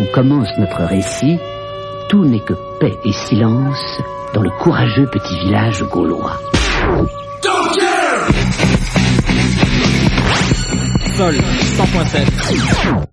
[0.00, 1.38] où commence notre récit,
[2.08, 4.00] tout n'est que paix et silence
[4.34, 6.38] dans le courageux petit village gaulois.
[11.16, 13.06] Sol 100.7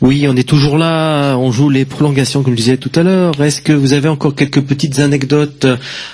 [0.00, 3.40] Oui, on est toujours là, on joue les prolongations comme je disais tout à l'heure.
[3.40, 5.66] Est-ce que vous avez encore quelques petites anecdotes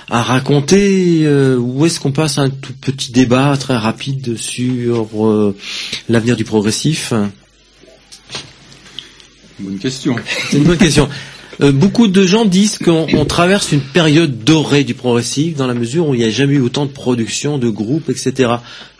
[0.09, 5.27] à raconter euh, ou est-ce qu'on passe à un tout petit débat très rapide sur
[5.27, 5.55] euh,
[6.07, 7.13] l'avenir du progressif?
[9.61, 10.15] Bonne question.
[10.49, 11.09] C'est une bonne question.
[11.61, 15.73] Euh, beaucoup de gens disent qu'on on traverse une période dorée du progressif dans la
[15.73, 18.53] mesure où il n'y a jamais eu autant de production, de groupes, etc.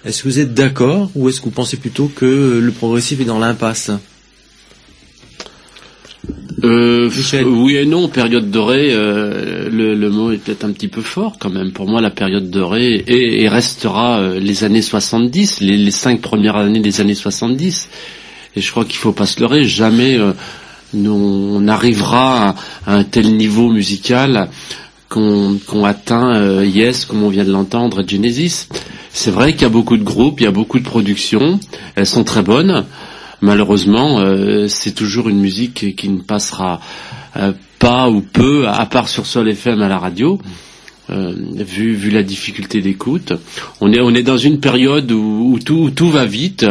[0.06, 3.26] Est-ce que vous êtes d'accord ou est-ce que vous pensez plutôt que le progressif est
[3.26, 3.92] dans l'impasse?
[6.64, 7.10] Euh,
[7.44, 11.38] oui et non, période dorée, euh, le, le, mot est peut-être un petit peu fort
[11.40, 11.72] quand même.
[11.72, 16.22] Pour moi, la période dorée est, et restera euh, les années 70, les, les, cinq
[16.22, 17.90] premières années des années 70.
[18.56, 20.34] Et je crois qu'il faut pas se leurrer, jamais euh,
[20.94, 24.50] on arrivera à, un tel niveau musical
[25.10, 28.68] qu'on qu atteint euh, Yes, comme on vient de l'entendre, Genesis.
[29.14, 31.60] C'est vrai qu'il y a beaucoup de groupes, il y a beaucoup de productions,
[31.96, 32.86] elles sont très bonnes
[33.44, 36.80] malheureusement, euh, c'est toujours une musique qui ne passera
[37.80, 40.40] pas ou peu, à part sur Sol FM à la radio.
[41.10, 43.34] Euh, vu, vu la difficulté d'écoute,
[43.82, 46.66] on est, on est dans une période où, où, tout, où tout, va vite,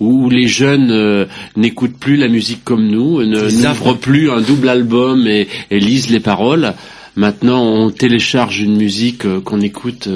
[0.00, 5.28] où, les jeunes euh, n'écoutent plus la musique comme nous, n'ouvrent plus un double album
[5.28, 6.74] et, et, lisent les paroles.
[7.14, 10.08] Maintenant, on télécharge une musique euh, qu'on écoute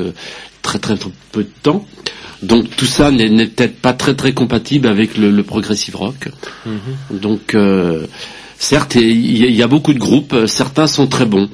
[0.63, 1.87] très, très très peu de temps.
[2.43, 6.29] Donc tout ça n'est peut-être pas très très compatible avec le, le progressive rock.
[6.67, 7.21] Mm -hmm.
[7.21, 8.07] Donc euh,
[8.59, 11.49] certes, il y, y, a beaucoup de groupes, certains sont très bons.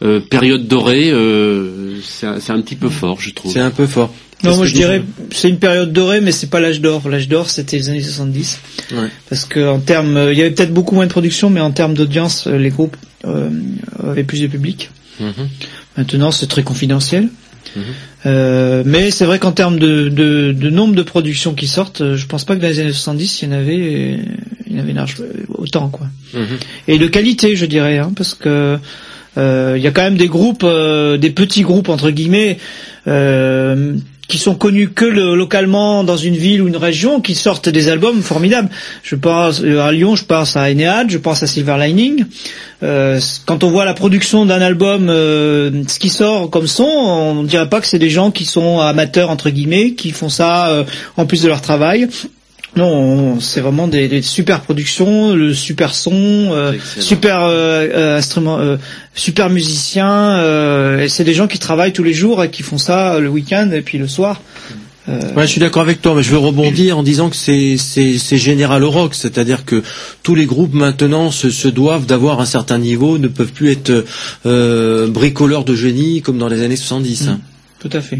[0.00, 3.52] Euh, période dorée, euh, c'est un, un, petit peu fort, je trouve.
[3.52, 4.14] C'est un peu fort.
[4.44, 7.08] Non, moi je dirais c'est une période dorée, mais c'est pas l'âge d'or.
[7.08, 8.60] L'âge d'or, c'était les années 70.
[8.92, 9.08] Ouais.
[9.28, 11.94] Parce que en termes, il y avait peut-être beaucoup moins de production, mais en termes
[11.94, 13.50] d'audience, les groupes euh,
[13.98, 14.90] avaient plus de public.
[15.18, 15.46] Mm -hmm.
[15.96, 17.28] Maintenant, c'est très confidentiel.
[17.74, 17.80] Mmh.
[18.26, 22.26] Euh, mais c'est vrai qu'en termes de, de, de, nombre de productions qui sortent, je
[22.26, 24.20] pense pas que dans les années 70 il y en avait,
[24.66, 25.16] il y en avait large,
[25.48, 26.06] autant quoi.
[26.34, 26.38] Mmh.
[26.88, 28.76] Et de qualité, je dirais, hein, parce que euh,
[29.38, 32.58] il y a quand même des groupes, euh, des petits groupes entre guillemets.
[33.06, 33.94] Euh,
[34.28, 37.88] qui sont connus que le, localement dans une ville ou une région, qui sortent des
[37.88, 38.68] albums formidables.
[39.02, 42.26] Je pense à Lyon, je pense à Ennead, je pense à Silver Lining.
[42.82, 47.42] Euh, quand on voit la production d'un album, euh, ce qui sort comme son, on
[47.42, 50.68] ne dirait pas que c'est des gens qui sont amateurs entre guillemets, qui font ça
[50.68, 50.84] euh,
[51.16, 52.08] en plus de leur travail.
[52.78, 58.76] Non, c'est vraiment des, des, super productions, le super son, euh, super euh, instrument, euh,
[59.16, 60.38] super musicien.
[61.00, 63.70] et c'est des gens qui travaillent tous les jours et qui font ça le week-end
[63.72, 64.40] et puis le soir.
[65.08, 68.84] Ouais, je suis d'accord avec toi, mais je veux rebondir en disant que c'est général
[68.84, 69.82] au rock, c'est-à-dire que
[70.22, 74.04] tous les groupes maintenant se, se doivent d'avoir un certain niveau, ne peuvent plus être
[75.08, 77.26] bricoleurs de génie comme dans les années 70.
[77.26, 77.28] Mmh.
[77.28, 77.40] Hein.
[77.80, 78.18] Tout à fait.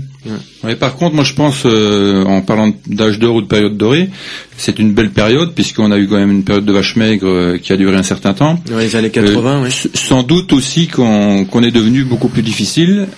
[0.63, 0.77] Ouais.
[0.77, 4.09] par contre, moi je pense, euh, en parlant d'âge d'or ou de période dorée,
[4.57, 7.59] c'est une belle période puisqu'on a eu quand même une période de vache maigre euh,
[7.59, 8.61] qui a duré un certain temps.
[8.71, 9.91] Ouais, les années 80, euh, oui.
[9.95, 13.09] Sans doute aussi qu'on qu est devenu beaucoup plus difficile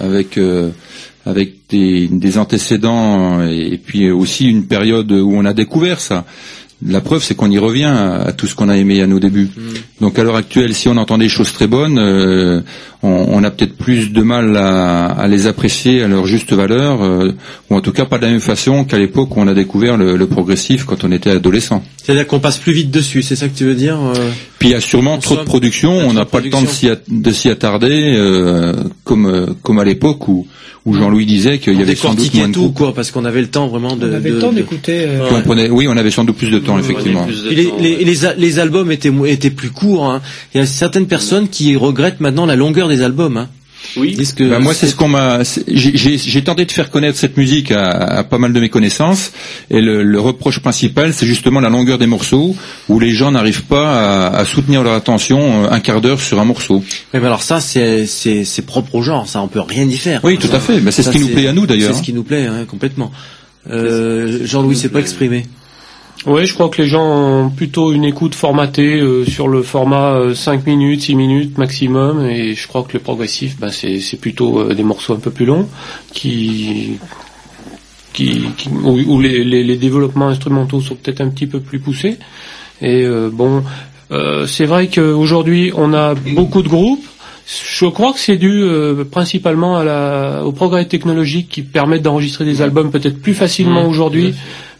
[0.00, 0.38] avec
[1.26, 6.24] avec des, des, antécédents et puis aussi une période où on a découvert ça.
[6.86, 9.18] La preuve, c'est qu'on y revient à, à, tout ce qu'on a aimé à nos
[9.18, 9.50] débuts.
[9.56, 9.60] Mm.
[10.00, 12.60] Donc à l'heure actuelle, si on entend des choses très bonnes, euh,
[13.02, 17.02] on, on, a peut-être plus de mal à, à, les apprécier à leur juste valeur,
[17.02, 17.32] euh,
[17.68, 19.96] ou en tout cas pas de la même façon qu'à l'époque où on a découvert
[19.96, 21.82] le, le progressif quand on était adolescent.
[22.00, 24.30] C'est-à-dire qu'on passe plus vite dessus, c'est ça que tu veux dire euh...
[24.60, 27.48] Puis il y a sûrement trop de production, on n'a pas le temps de s'y
[27.48, 28.72] attarder, euh,
[29.04, 30.46] comme comme à l'époque où
[30.88, 33.42] où Jean-Louis disait qu'il y avait sans doute moins de tout, quoi, parce qu'on avait
[33.42, 34.08] le temps vraiment de.
[34.08, 34.56] On avait de, le temps de...
[34.56, 35.04] d'écouter.
[35.06, 35.30] Euh...
[35.30, 35.42] Ouais.
[35.42, 35.68] Prenait...
[35.68, 37.26] Oui, on avait sans doute plus de temps, oui, effectivement.
[37.26, 38.04] De les, temps, les, ouais.
[38.04, 40.10] les, les, albums étaient, étaient plus courts.
[40.10, 40.22] Hein.
[40.54, 43.36] Il y a certaines personnes qui regrettent maintenant la longueur des albums.
[43.36, 43.48] Hein.
[43.98, 44.16] Oui.
[44.36, 45.40] Que bah moi, c'est ce qu'on m'a.
[45.66, 49.32] J'ai tenté de faire connaître cette musique à, à, pas mal de mes connaissances,
[49.70, 52.54] et le, le reproche principal, c'est justement la longueur des morceaux,
[52.88, 56.44] où les gens n'arrivent pas à, à, soutenir leur attention un quart d'heure sur un
[56.44, 56.82] morceau.
[57.12, 60.20] Mais alors ça, c'est propre au genre, ça, on peut rien y faire.
[60.24, 60.80] Oui, tout à fait.
[60.80, 61.92] Mais c'est ce qui nous plaît à nous d'ailleurs.
[61.92, 63.10] C'est ce qui nous plaît hein, complètement.
[63.70, 65.44] Euh, Jean-Louis s'est pas exprimé.
[66.26, 70.14] Oui, je crois que les gens ont plutôt une écoute formatée euh, sur le format
[70.14, 74.58] euh, 5 minutes, 6 minutes maximum, et je crois que le progressif, bah, c'est plutôt
[74.58, 75.68] euh, des morceaux un peu plus longs,
[76.12, 76.98] qui,
[78.12, 81.78] qui, qui où, où les, les, les, développements instrumentaux sont peut-être un petit peu plus
[81.78, 82.18] poussés.
[82.82, 83.62] Et euh, bon,
[84.46, 87.04] c'est vrai qu'aujourd'hui, on a beaucoup de groupes.
[87.48, 92.44] Je crois que c'est dû euh, principalement à la, au progrès technologique qui permettent d'enregistrer
[92.44, 94.34] des albums peut-être plus facilement aujourd'hui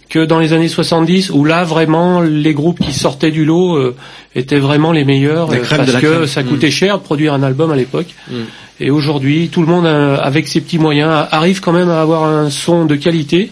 [0.09, 3.95] que dans les années 70 où là vraiment les groupes qui sortaient du lot euh,
[4.35, 6.27] étaient vraiment les meilleurs euh, parce que crème.
[6.27, 6.47] ça Mm.
[6.47, 8.09] coûtait cher de produire un album à l'époque.
[8.31, 8.35] Mm.
[8.81, 12.25] Et aujourd'hui, tout le monde euh, avec ses petits moyens arrive quand même à avoir
[12.25, 13.51] un son de qualité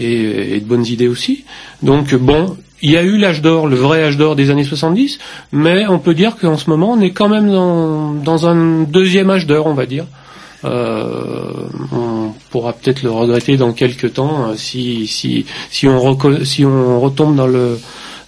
[0.00, 1.44] et, et de bonnes idées aussi.
[1.82, 5.18] Donc bon, il y a eu l'âge d'or, le vrai âge d'or des années 70,
[5.52, 9.30] mais on peut dire qu'en ce moment, on est quand même dans, dans un deuxième
[9.30, 10.06] âge d'or, on va dire.
[10.64, 11.52] Euh,
[11.92, 17.00] on pourra peut-être le regretter dans quelques temps euh, si si si on si on
[17.00, 17.78] retombe dans le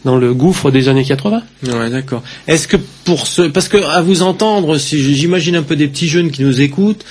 [0.07, 1.43] dans le gouffre des années 80.
[1.65, 2.23] Ouais, d'accord.
[2.47, 6.07] Est-ce que pour ce, parce que à vous entendre, si j'imagine un peu des petits
[6.07, 7.05] jeunes qui nous écoutent,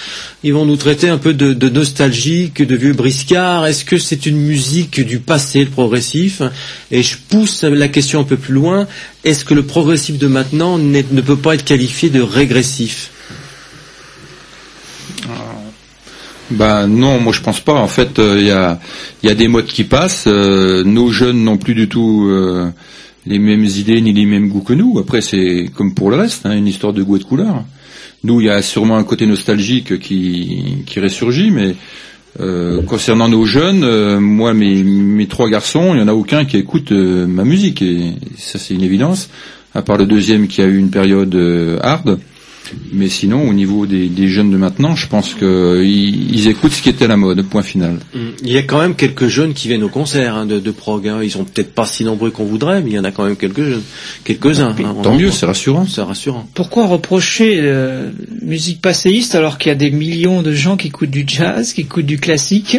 [0.43, 3.65] ils vont nous traiter un peu de, de nostalgique, de vieux briscards.
[3.65, 6.41] Est-ce que c'est une musique du passé, le progressif?
[6.89, 8.87] Et je pousse la question un peu plus loin.
[9.25, 13.11] Est-ce que le progressif de maintenant ne peut pas être qualifié de régressif?
[16.51, 17.73] Ben non, moi je pense pas.
[17.73, 18.79] En fait, euh, il y, a,
[19.23, 20.25] y a des modes qui passent.
[20.27, 22.69] euh, nos jeunes n'ont plus du tout euh,
[23.25, 24.99] les mêmes idées ni les mêmes goûts que nous.
[24.99, 27.63] Après, c'est comme pour le reste, hein, une histoire de goût et de couleur.
[28.23, 31.75] Nous, il y a sûrement un côté nostalgique qui, qui ressurgit, mais
[32.39, 36.57] euh, concernant nos jeunes, moi, mes, mes trois garçons, il y en a aucun qui
[36.57, 39.29] écoute ma musique, et ça c'est une évidence.
[39.73, 41.35] À part le deuxième qui a eu une période
[41.81, 42.19] hard.
[42.91, 46.81] Mais sinon, au niveau des, des jeunes de maintenant, je pense qu'ils ils écoutent ce
[46.81, 47.99] qui était à la mode, point final.
[48.43, 51.07] Il y a quand même quelques jeunes qui viennent au concert hein, de, de prog.
[51.07, 51.19] hein.
[51.23, 53.35] Ils sont peut-être pas si nombreux qu'on voudrait, mais il y en a quand même
[53.35, 53.83] quelques jeunes,
[54.23, 54.69] quelques-uns.
[54.69, 54.95] hein.
[55.03, 55.85] Tant en mieux, c'est rassurant.
[55.87, 56.47] c'est rassurant.
[56.53, 58.09] Pourquoi reprocher euh,
[58.41, 61.81] musique passéiste alors qu'il y a des millions de gens qui écoutent du jazz, qui
[61.81, 62.77] écoutent du classique,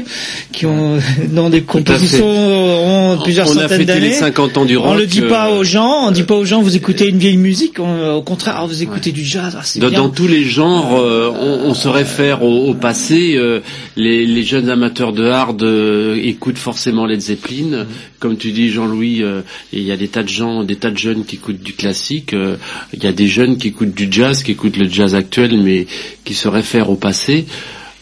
[0.52, 0.98] qui ont
[1.32, 4.92] dans des compositions ont plusieurs on a centaines fêté les d'années 50 ans du rock.
[4.92, 7.18] On le dit pas euh, aux gens, on dit pas aux gens vous écoutez une
[7.18, 11.30] vieille musique, on- au contraire vous écoutez du jazz, ah, Dans, tous les genres, euh,
[11.30, 13.34] on, on se réfère au, au passé.
[13.36, 13.60] euh,
[13.96, 17.86] les, les jeunes amateurs de hard euh, écoutent forcément Led Zeppelin.
[18.18, 19.42] Comme tu dis, Jean-Louis, euh,
[19.72, 22.32] il y a des tas de gens, des tas de jeunes qui écoutent du classique.
[22.34, 22.56] euh,
[22.92, 25.86] Il y a des jeunes qui écoutent du jazz, qui écoutent le jazz actuel, mais
[26.24, 27.46] qui se réfèrent au passé.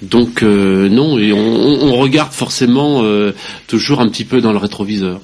[0.03, 3.33] Donc euh, non, et on, on- on regarde forcément euh,
[3.69, 5.21] toujours un petit peu dans le rétroviseur.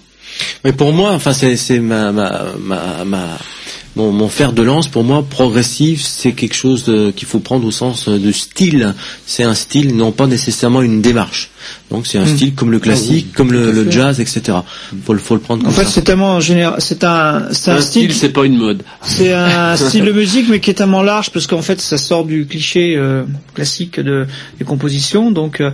[0.64, 3.38] Mais pour moi, enfin, c'est c'est ma, ma, ma, ma-
[3.96, 4.86] mon, mon fer de lance.
[4.88, 8.94] Pour moi, progressif, c'est quelque chose de- qu'il faut prendre au sens de style.
[9.26, 11.50] C'est un style, non pas nécessairement une démarche.
[11.90, 12.36] Donc c'est un Hmm.
[12.36, 13.90] style comme le classique, comme le, fait.
[13.92, 14.58] jazz, etc.
[15.04, 15.90] Faut le, faut le prendre En comme fait, ça.
[15.90, 18.82] c'est tellement général, c'est un, c'est un, Un style, style, c'est pas une mode.
[19.02, 22.24] c'est un style de musique, mais qui est tellement large parce qu'en fait, ça sort
[22.24, 24.26] du cliché euh, classique de
[24.58, 25.30] des compositions.
[25.32, 25.70] Donc, euh,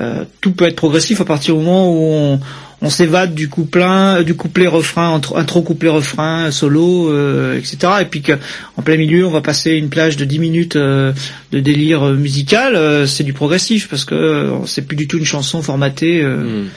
[0.00, 2.40] euh, tout peut être progressif à partir du moment où on,
[2.80, 7.76] on s'évade du couplet, du couplet refrain, intro, couplet refrain, solo, euh, etc.
[8.02, 11.12] Et puis qu'en plein milieu, on va passer une plage de 10 minutes euh,
[11.50, 12.76] de délire euh, musical.
[12.76, 16.22] euh, c'est du progressif parce que euh, c'est plus du tout une chanson formatée.
[16.22, 16.68] euh, Hmm.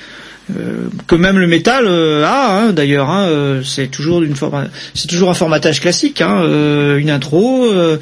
[0.57, 4.65] Euh, que même le métal euh, a hein, d'ailleurs hein, euh, c'est toujours une forma-
[4.93, 7.97] c'est toujours un formatage classique hein, euh, une intro euh,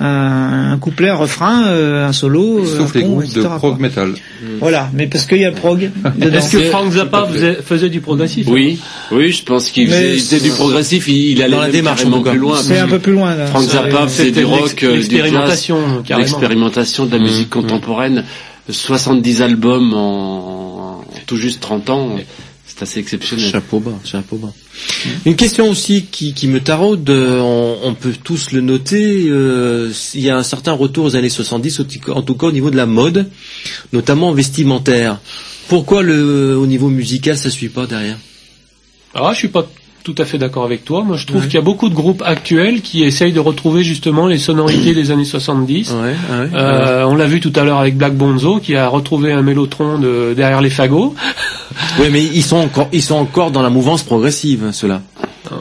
[0.00, 3.60] un, un couplet un refrain euh, un solo Sauf un les pont, groupes de prog
[3.60, 3.76] quoi.
[3.78, 4.14] metal.
[4.60, 5.90] voilà mais parce qu'il y a le prog.
[6.20, 8.78] Est-ce que Frank Zappa faisait, faisait du progressif Oui,
[9.12, 11.08] oui, je pense qu'il faisait, du progressif.
[11.08, 12.58] Il, il allait Dans la même démarche, en carrément plus loin.
[12.62, 15.78] c'est un peu plus loin là Frank C'est- Zappa faisait du rock, l'expérimentation,
[16.18, 17.60] l'expérimentation de la Mmh, musique mmh.
[17.60, 18.24] contemporaine.
[18.68, 20.63] 70 albums en
[21.26, 22.16] tout juste 30 ans,
[22.66, 23.50] c'est assez exceptionnel.
[23.50, 24.52] Chapeau bas, chapeau bas.
[25.26, 29.92] Une question aussi qui, qui me taraude, euh, on, on peut tous le noter, euh,
[30.14, 32.70] il y a un certain retour aux années 70, au- en tout cas au niveau
[32.70, 33.30] de la mode,
[33.92, 35.20] notamment vestimentaire.
[35.68, 38.18] Pourquoi le, au niveau musical ça suit pas derrière?
[39.14, 39.70] Ah, je suis pas
[40.04, 41.02] tout à fait d'accord avec toi.
[41.02, 41.46] Moi, je trouve Ouais.
[41.48, 45.10] qu'il y a beaucoup de groupes actuels qui essayent de retrouver justement les sonorités des
[45.10, 45.90] années 70.
[45.90, 49.32] Ouais, ouais, Euh, on l'a vu tout à l'heure avec Black Bonzo qui a retrouvé
[49.32, 51.14] un mélotron de, derrière les fagots.
[51.98, 55.02] Ouais, mais ils sont encore, ils sont encore dans la mouvance progressive, ceux-là.
[55.50, 55.56] Euh,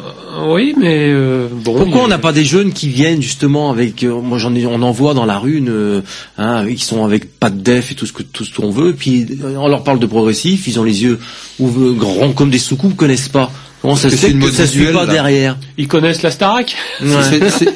[0.53, 1.73] oui, mais euh, bon.
[1.75, 4.65] Pourquoi a- on n'a pas des jeunes qui viennent justement avec, euh, moi j'en ai,
[4.67, 6.01] on en voit dans la rue, une, euh,
[6.37, 8.93] hein, ils sont avec pas de def et tout ce que tout ce qu'on veut,
[8.93, 9.25] puis
[9.57, 11.19] on leur parle de progressif, ils ont les yeux
[11.59, 13.51] grands comme des soucoupes, connaissent pas.
[13.89, 15.11] Parce se que c'est une mode ça suit visuelle, pas là.
[15.13, 16.75] derrière Ils connaissent la Starac?
[17.01, 17.07] Ouais.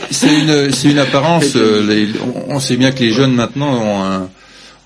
[0.10, 0.28] C'est-
[0.90, 1.44] une, apparence.
[1.56, 2.10] euh, les-
[2.50, 4.30] on, on sait bien que les jeunes maintenant ont un,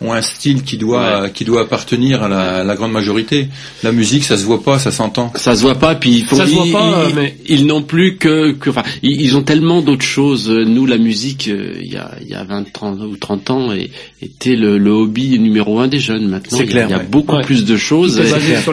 [0.01, 3.47] ont un style qui doit, qui doit appartenir à la, à la grande majorité.
[3.83, 5.31] La musique, ça se voit pas, ça s'entend.
[5.35, 7.83] Ça se voit pas, puis ils font, Ça se voit pas, ils- mais- ils n'ont
[7.83, 10.49] plus que, que enfin, ils, ils ont tellement d'autres choses.
[10.49, 13.71] Nous, la musique, euh, il y a, il y a 20, 30 ou 30 ans,
[13.73, 13.91] et-
[14.23, 16.27] était le, le hobby numéro un des jeunes.
[16.27, 17.05] Maintenant, C'est il y a- clair, il y a, ouais.
[17.09, 17.43] beaucoup Ouais.
[17.43, 18.19] plus de choses,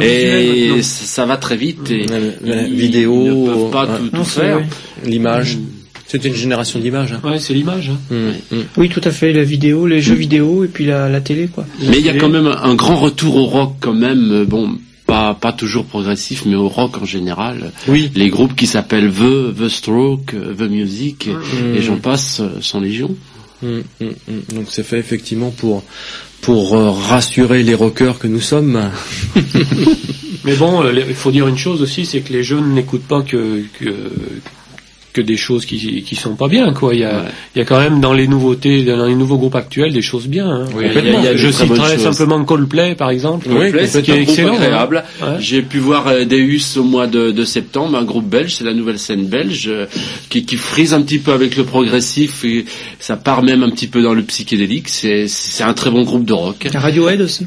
[0.03, 1.91] et, et ça, va très vite.
[1.91, 3.99] Et la ils, vidéo, ils ne peuvent pas ouais.
[3.99, 4.61] tout, Non, tout faire.
[5.05, 5.59] L'image.
[6.11, 7.13] C'est une génération d'images.
[7.13, 7.21] hein.
[7.23, 7.91] Ouais, c'est l'image.
[7.91, 8.15] hein.
[8.51, 8.63] Mm, mm.
[8.79, 11.67] oui tout à fait la vidéo les jeux vidéo et puis la, la télé quoi
[11.83, 14.33] Mais il y a quand même un grand retour au rock quand même.
[14.33, 14.71] Euh, Bon,
[15.07, 17.73] pas pas toujours progressif, mais au rock en général.
[17.89, 18.11] Oui.
[18.15, 22.81] Les groupes qui s'appellent The, The Stroke, The Music, et, et j'en passe, euh, sont
[22.81, 23.15] légion.
[23.63, 25.83] Donc c'est fait effectivement pour
[26.43, 28.91] pour euh, rassurer les rockers que nous sommes.
[30.45, 33.23] Mais bon, euh, il faut dire une chose aussi, c'est que les jeunes n'écoutent pas
[33.23, 33.91] que, que
[35.13, 36.95] que des choses qui qui sont pas bien quoi.
[36.95, 37.29] Il y a Ouais.
[37.55, 40.27] il y a quand même dans les nouveautés, dans les nouveaux groupes actuels, des choses
[40.29, 40.49] bien.
[40.49, 40.65] hein.
[40.77, 43.47] Oui, il y a- il y a des Je citerai simplement Coldplay par exemple.
[43.49, 45.05] Oui, Coldplay, c'est qui est un groupe excellent, agréable.
[45.23, 45.27] hein.
[45.33, 45.37] Ouais.
[45.41, 48.75] J'ai pu voir euh, Deus au mois de, de septembre, un groupe belge, c'est la
[48.75, 49.87] nouvelle scène belge, euh,
[50.29, 52.65] qui, qui frise un petit peu avec le progressif, et
[52.99, 54.89] ça part même un petit peu dans le psychédélique.
[54.89, 56.69] C'est c'est un très bon groupe de rock.
[56.73, 57.47] Radiohead aussi.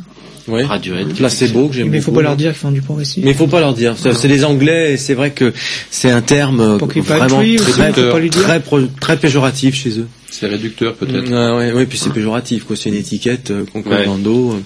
[0.51, 0.63] Ouais.
[0.65, 1.13] Radiohead.
[1.15, 2.17] Placebo que j'aime Mais il faut beaucoup.
[2.23, 3.23] pas leur dire qu'ils font du progressif.
[3.23, 3.95] Mais il faut pas leur dire.
[3.97, 5.53] C'est les Anglais et c'est vrai que
[5.89, 7.57] c'est un terme euh, vraiment très,
[7.91, 8.61] faut pas lui dire.
[8.99, 10.07] très, péjoratif chez eux.
[10.29, 11.29] C'est réducteur peut-être.
[11.29, 12.75] Ouais, ouais, ouais, puis c'est péjoratif quoi.
[12.75, 14.05] C'est une étiquette euh, qu'on colle Ouais.
[14.05, 14.59] dans le dos.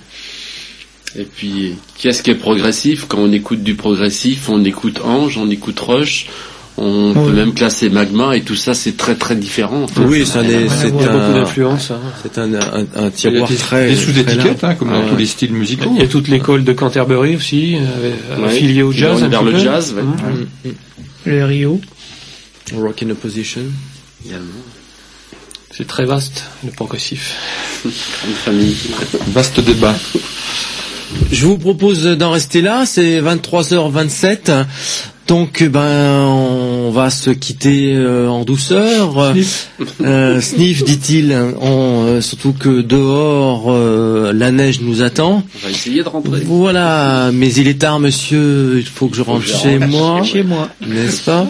[1.18, 3.06] Et puis, qu'est-ce qui est progressif?
[3.08, 6.28] Quand on écoute du progressif, on écoute Ange, on écoute Rush,
[6.78, 7.14] on Oui.
[7.14, 9.84] peut même classer Magma, et tout ça, c'est très très différent.
[9.84, 10.02] en fait.
[10.02, 11.92] Oui, ça c'est a beaucoup un, d'influence.
[11.92, 12.00] hein.
[12.22, 14.90] c'est un, un, un Il y a tiroir des, très des très sous-étiquettes, hein, comme
[14.92, 15.10] Ah dans ouais.
[15.10, 15.92] tous les styles musicaux.
[15.96, 19.24] Il y a toute l'école de Canterbury aussi, euh, Ouais, affiliée au jazz.
[19.24, 19.60] un vers le peu.
[19.60, 20.04] jazz, ouais.
[20.04, 20.48] Mhm.
[21.26, 21.80] Le Rio.
[22.76, 23.62] Rock in opposition.
[24.26, 24.46] Également.
[25.72, 27.36] C'est très vaste, le progressif.
[27.84, 28.76] Grande famille.
[29.28, 29.94] Vaste débat.
[31.32, 34.66] Je vous propose d'en rester là, c'est 23h27.
[35.28, 39.34] Donc ben on va se quitter euh, en douceur.
[40.04, 45.42] Euh, sniff dit-il, on, euh, surtout que dehors euh, la neige nous attend.
[45.64, 46.42] On va essayer de rentrer.
[46.46, 50.70] Voilà, mais il est tard monsieur, il faut que je rentre chez moi, Chez moi.
[50.88, 51.48] n'est-ce pas?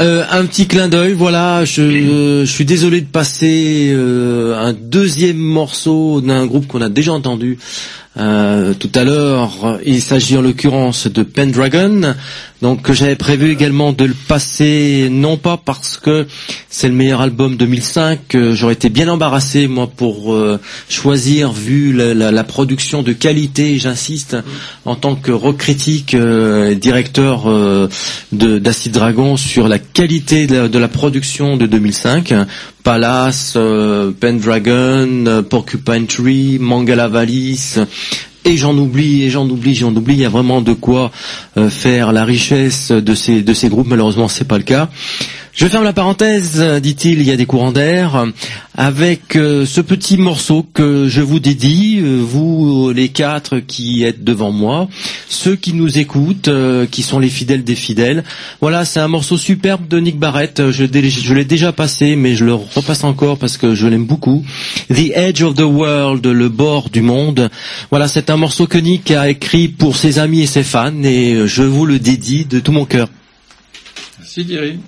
[0.00, 4.72] Euh, un petit clin d'œil, voilà, je, euh, je suis désolé de passer euh, un
[4.72, 7.58] deuxième morceau d'un groupe qu'on a déjà entendu
[8.18, 9.78] euh, tout à l'heure.
[9.84, 12.14] Il s'agit en l'occurrence de Pendragon,
[12.62, 16.26] donc j'avais prévu également de le passer, non pas parce que
[16.68, 20.58] c'est le meilleur album 2005, euh, j'aurais été bien embarrassé moi pour euh,
[20.88, 24.36] choisir vu la, production de qualité, j'insiste,
[24.84, 27.46] en tant que rock critique, directeur
[28.32, 32.32] d'Acid Dragon sur la qualité de la, de la production de 2005.
[32.88, 37.76] Palace, euh, Pendragon, euh, Porcupine Tree, Mangala Valis,
[38.46, 40.14] et j'en oublie, et j'en oublie, j'en oublie.
[40.14, 41.10] Il y a vraiment de quoi
[41.58, 43.88] euh, faire la richesse de ces de ces groupes.
[43.88, 44.88] Malheureusement, c'est pas le cas.
[45.58, 47.18] Je ferme la parenthèse, euh, dit-il.
[47.18, 48.26] Il y a des courants d'air
[48.76, 54.22] avec euh, ce petit morceau que je vous dédie, euh, vous les quatre qui êtes
[54.22, 54.88] devant moi,
[55.28, 56.48] ceux qui nous écoutent,
[56.92, 58.22] qui sont les fidèles des fidèles.
[58.60, 60.70] Voilà, c'est un morceau superbe de Nick Barrett.
[60.70, 64.44] Je, je l'ai déjà passé, mais je le repasse encore parce que je l'aime beaucoup.
[64.88, 67.50] The Edge of the World, le bord du monde.
[67.90, 71.48] Voilà, c'est un morceau que Nick a écrit pour ses amis et ses fans, et
[71.48, 73.08] je vous le dédie de tout mon cœur.
[74.20, 74.78] Merci Thierry.